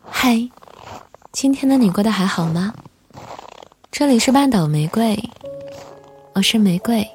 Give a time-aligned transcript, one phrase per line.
[0.00, 0.48] 嗨，
[1.32, 2.74] 今天的你过得还好吗？
[3.90, 5.18] 这里是半岛玫瑰，
[6.34, 7.06] 我是玫瑰。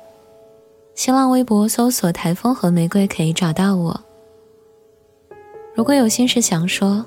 [0.95, 3.99] 新浪微博搜索“台风和玫瑰”可以找到我。
[5.73, 7.05] 如果有心事想说，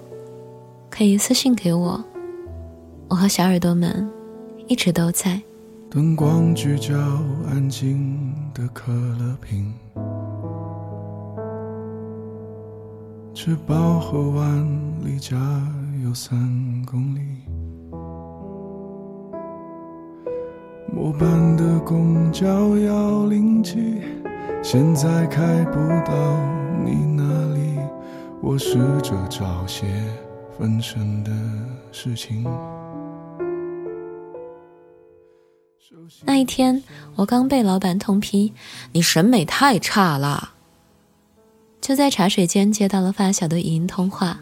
[0.88, 2.02] 可以私信给我。
[3.08, 4.10] 我和小耳朵们
[4.66, 5.40] 一直都在。
[5.90, 6.94] 灯光聚焦
[7.46, 9.74] 安静的可乐瓶，
[13.34, 14.68] 吃饱喝完
[15.02, 15.36] 离家
[16.04, 16.38] 有三
[16.86, 17.20] 公里。
[20.92, 24.02] 末班的公交幺零七，
[24.62, 26.12] 现在开不到
[26.84, 27.80] 你那里。
[28.42, 29.86] 我试着找些
[30.58, 31.30] 分身的
[31.90, 32.44] 事情。
[36.24, 36.82] 那一天，
[37.16, 38.52] 我刚被老板痛批
[38.92, 40.50] ：“你审美太差了。”
[41.82, 44.38] 就在茶水间接到了发小的语音通话。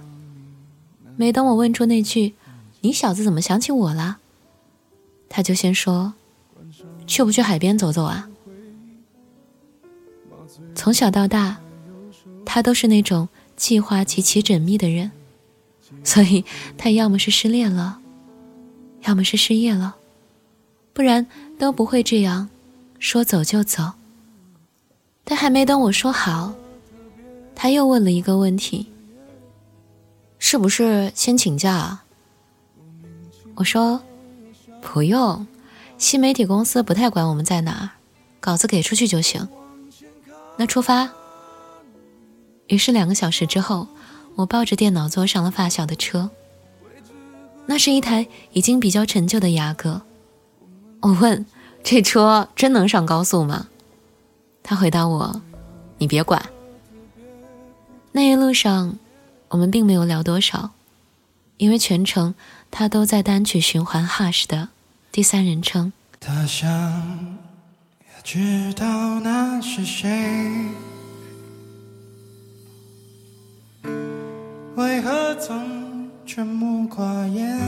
[1.16, 2.34] 没等我问出那句
[2.82, 4.18] “你小子怎么想起我了”，
[5.28, 6.12] 他就先说。
[7.06, 8.28] 去不去海边走走啊？
[10.76, 11.56] 从小到大，
[12.44, 15.10] 他都是那种计划极其缜密的人，
[16.04, 16.44] 所以
[16.78, 17.98] 他要么是失恋了，
[19.02, 19.96] 要么是失业了，
[20.92, 21.26] 不然
[21.58, 22.48] 都不会这样
[23.00, 23.94] 说走就走。
[25.24, 26.54] 但还没等我说好，
[27.62, 28.90] 他又问了一个问题：
[30.38, 32.00] 是不是先请假？
[33.54, 34.00] 我说
[34.80, 35.46] 不用。
[35.98, 37.90] 新媒体公司不太管我们在哪儿，
[38.40, 39.46] 稿子给出去就行。
[40.56, 41.10] 那出发。
[42.68, 43.86] 于是两个小时之后，
[44.36, 46.30] 我抱着电脑坐上了发小的车。
[47.66, 50.00] 那是一台已经比较陈旧的雅阁。
[51.00, 51.44] 我问
[51.84, 53.68] ：“这车真能上高速吗？”
[54.64, 55.42] 他回答我
[56.00, 56.42] ：“你别管。”
[58.12, 58.98] 那一路上，
[59.48, 60.70] 我们并没有聊多少，
[61.58, 62.34] 因为全程
[62.70, 64.68] 他都在单曲循环 Hush 的。
[65.12, 65.92] 第三人称。
[66.18, 70.08] 他想要知道那是谁，
[74.74, 77.58] 为何总沉默寡言？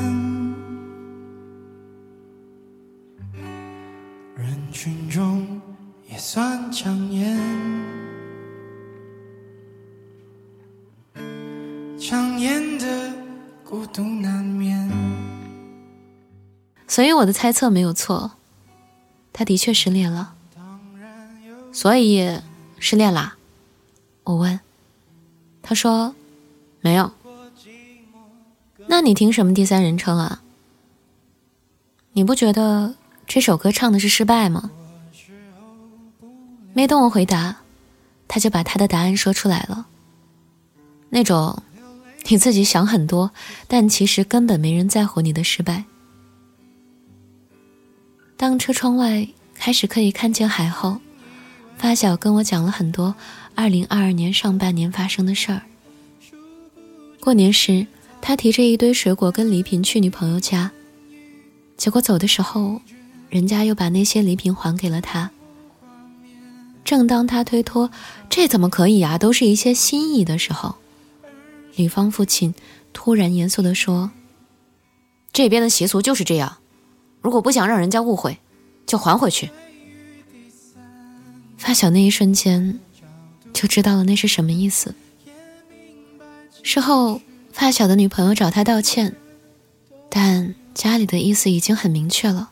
[4.37, 5.61] 人群中
[6.11, 7.39] 也算抢眼，
[12.13, 13.11] 抢眼的
[13.65, 14.87] 孤独难免。
[16.87, 18.33] 所以我的猜测没有错，
[19.33, 20.35] 他的确失恋了。
[21.73, 22.39] 所以
[22.79, 23.39] 失恋啦？
[24.25, 24.61] 我问。
[25.63, 26.15] 他说
[26.83, 27.11] 没有。
[28.89, 30.43] 那你听什么第三人称啊？
[32.13, 32.95] 你不觉得
[33.27, 34.71] 这首歌唱的是失败吗？
[36.75, 37.61] 没等我回答，
[38.29, 39.87] 他就把他的答案说出来了。
[41.09, 41.63] 那种
[42.29, 43.31] 你自己想很多，
[43.69, 45.85] 但其实根本没人在乎你的失败。
[48.37, 50.99] 当车窗外开始可以看见海后，
[51.77, 53.15] 发小跟我讲了很多
[53.57, 55.63] 2022年上半年发生的事儿。
[57.21, 57.87] 过年时，
[58.21, 60.71] 他提着一堆水果跟礼品去女朋友家，
[61.77, 62.81] 结果走的时候，
[63.29, 65.31] 人家又把那些礼品还给了他。
[66.85, 67.91] 正当他推脱
[68.29, 70.75] “这怎么可以啊，都是一些心意”的时候，
[71.77, 72.55] 女方父亲
[72.93, 74.11] 突然严肃地说
[75.33, 76.59] ：“这边的习俗就是这样。”
[77.23, 78.39] 如果不想让人家误会，
[78.87, 79.49] 就还回去。
[81.57, 82.81] 发小那一瞬间
[83.53, 84.95] 就知道了那是什么意思。
[86.65, 87.21] 事后，
[87.53, 89.15] 发小的女朋友找他道歉，
[90.11, 92.51] 但家里的意思已经很明确了。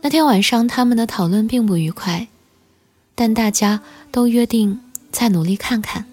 [0.00, 2.28] 那天晚上，他们的讨论并不愉快，
[3.16, 4.80] 但大家都约定
[5.10, 6.06] 再努力看看。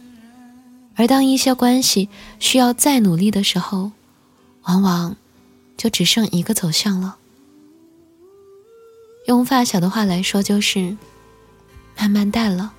[0.95, 3.91] 而当一些关系需要再努力的时候，
[4.63, 5.15] 往往。
[5.77, 7.17] 就只剩一个走向了。
[9.27, 10.95] 用发小的话来说，就是
[11.97, 12.71] 慢慢淡了。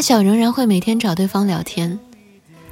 [0.00, 2.00] 发小仍然会每天找对方聊天，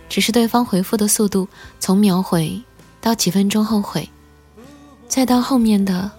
[0.08, 1.46] 只是对方回复的速度
[1.78, 2.58] 从秒回
[3.02, 4.08] 到几分钟后回，
[5.08, 6.10] 再到后面的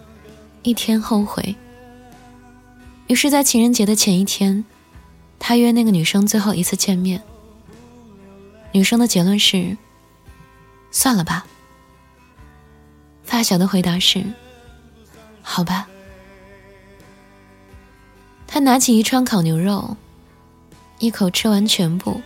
[0.61, 1.55] 一天后回。
[3.07, 4.63] 于是，在情人节的前一天，
[5.39, 7.19] 他约那个女生最后一次见面。
[8.71, 9.75] 女生的结论是：
[10.91, 11.43] 算了吧。
[13.23, 14.23] 发小的回答是：
[15.41, 15.87] 好吧。
[18.45, 19.97] 他拿起一串烤牛肉，
[20.99, 22.21] 一口吃完全部。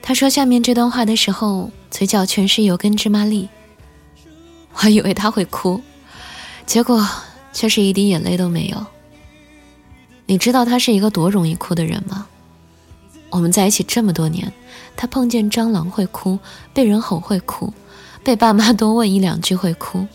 [0.00, 3.48] 他说下面这段话的时候，嘴角全是油跟芝麻粒。
[4.80, 5.82] 我以为他会哭，
[6.64, 7.06] 结果
[7.52, 8.86] 却是一滴眼泪都没有。
[10.26, 12.26] 你知道他是一个多容易哭的人吗？
[13.30, 14.52] 我们在一起这么多年，
[14.96, 16.38] 他碰见蟑螂会哭，
[16.72, 17.72] 被人吼会哭，
[18.22, 20.06] 被爸妈多问一两句会哭，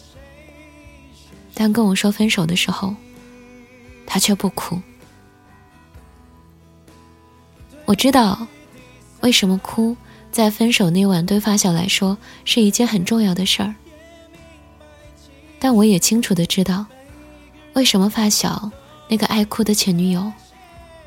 [1.54, 2.96] 但跟我说分手的时候，
[4.08, 4.80] 他却不哭。
[7.86, 8.48] 我知道，
[9.22, 9.96] 为什么哭
[10.32, 13.76] 在分手那晚对发小来说是一件很重要的事儿，
[15.60, 16.86] 但我也清楚的知道，
[17.74, 18.72] 为什么发小
[19.10, 20.32] 那个爱哭的前女友，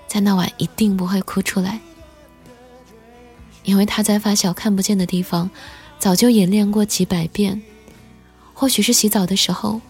[0.07, 1.81] 在那晚一定不会哭出来。
[3.65, 5.51] 因为他在发小看不见的地方，
[5.99, 7.61] 早就演练过几百遍，
[8.53, 9.81] 或许是洗澡的时候，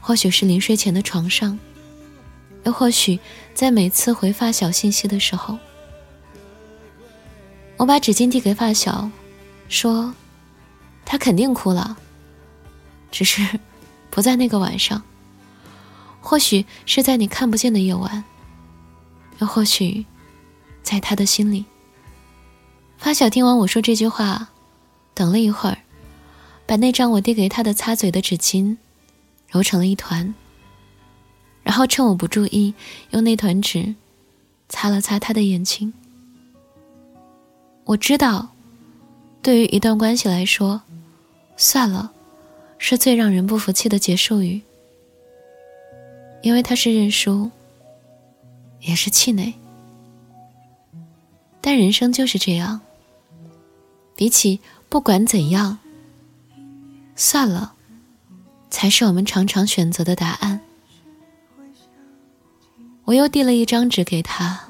[0.00, 1.56] 或许是临睡前的床上，
[2.64, 3.20] 又或许
[3.54, 5.56] 在每次回发小信息的时候。
[7.78, 9.08] 我把纸巾递给发小，
[9.68, 10.12] 说
[11.06, 11.96] ：“他肯定哭了，
[13.12, 13.58] 只是
[14.10, 15.00] 不在那个晚上，
[16.20, 18.24] 或许是在你看不见的夜晚，
[19.38, 20.04] 又或许
[20.82, 21.64] 在他的心里。”
[22.98, 24.48] 发小听完我说这句话，
[25.14, 25.78] 等了一会儿，
[26.66, 28.76] 把那张我递给他的擦嘴的纸巾
[29.48, 30.34] 揉成了一团，
[31.62, 32.74] 然后趁我不注意，
[33.10, 33.94] 用那团纸
[34.68, 35.94] 擦了擦他的眼睛。
[37.88, 38.50] 我知道，
[39.40, 40.82] 对于一段关系来说，
[41.56, 42.12] 算了，
[42.76, 44.60] 是最让人不服气的结束语，
[46.42, 47.50] 因为它是认输，
[48.82, 49.54] 也是气馁。
[51.62, 52.78] 但人生就是这样。
[54.14, 54.60] 比起
[54.90, 55.78] 不管怎样，
[57.16, 57.72] 算了，
[58.68, 60.60] 才是我们常常选择的答案。
[63.04, 64.68] 我又递了一张纸给他，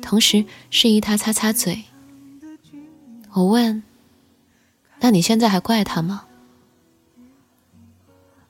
[0.00, 1.84] 同时示意他擦擦嘴。
[3.34, 3.82] 我问
[5.00, 6.24] ：“那你现在还怪他吗？”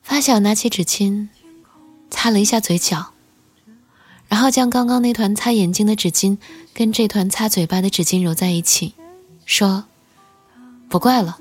[0.03, 1.29] 发小拿起纸巾，
[2.11, 3.13] 擦了一下嘴角，
[4.29, 6.39] 然后将刚刚那团擦眼睛的纸巾
[6.73, 8.95] 跟这团擦嘴巴的纸巾揉在一起，
[9.45, 9.85] 说。
[10.87, 11.39] 不怪了，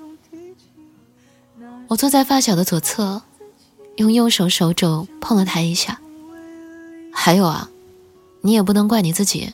[1.89, 3.21] 我坐在发小的左侧，
[3.97, 5.99] 用右手手肘碰了他一下。
[7.13, 7.69] 还有啊，
[8.41, 9.53] 你也不能怪你自己。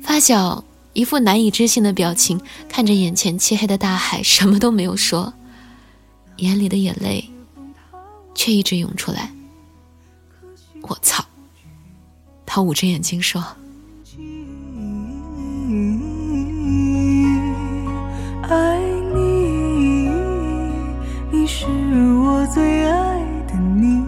[0.00, 5.32] 发小一副难以置信的表情，看着眼前漆黑的大海，什么都没有说，
[6.36, 7.30] 眼里的眼泪
[8.34, 9.30] 却一直涌出来。
[10.82, 11.24] 我操！
[12.44, 13.40] 他捂着眼睛说。
[18.42, 18.80] 爱
[19.14, 20.08] 你，
[21.30, 21.66] 你是
[22.16, 24.02] 我最爱的你。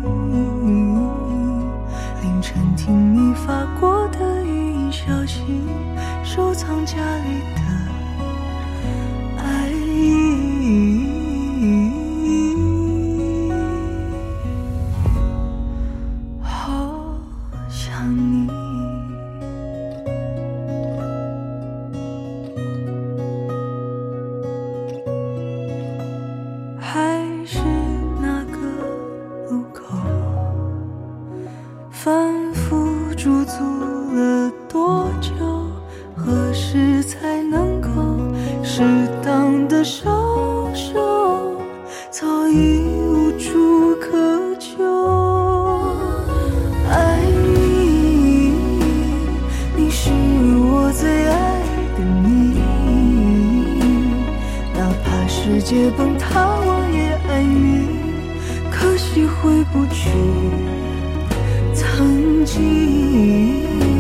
[2.22, 3.91] 凌晨听你发过，
[6.34, 7.60] 收藏家里的
[9.36, 10.32] 爱意。
[16.40, 17.20] 好
[17.68, 18.48] 想你
[38.74, 38.80] 适
[39.22, 41.62] 当的收手
[42.10, 44.82] 早已无处可救
[46.88, 47.20] 爱
[47.54, 48.54] 你
[49.76, 50.08] 你是
[50.56, 51.60] 我最爱
[51.98, 52.62] 的你
[54.72, 57.88] 哪怕世界崩塌我也爱你
[58.70, 60.08] 可惜回不去
[61.74, 63.91] 曾经。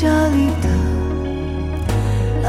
[0.00, 0.66] 家里的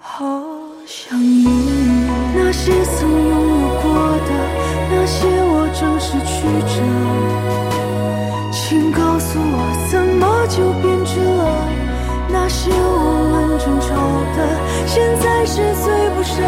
[0.00, 0.42] 好
[0.84, 1.46] 想你。
[2.34, 3.94] 那些曾拥有过
[4.26, 4.30] 的，
[4.90, 6.34] 那些我正失去
[6.66, 6.74] 着，
[8.50, 9.56] 请告诉我，
[9.88, 11.70] 怎么就变质了？
[12.28, 13.86] 那些我们争吵
[14.36, 14.38] 的，
[14.88, 16.42] 现在是最不舍。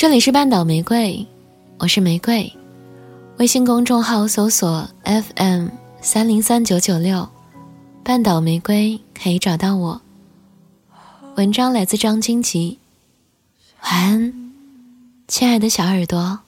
[0.00, 1.26] 这里是半岛玫瑰，
[1.76, 2.50] 我是玫瑰。
[3.36, 5.68] 微信公众号搜索 FM
[6.00, 7.28] 三零三九九六，
[8.02, 10.00] 半岛玫瑰可以找到我。
[11.36, 12.78] 文章来自张荆棘。
[13.82, 14.52] 晚安，
[15.28, 16.40] 亲爱的小耳朵。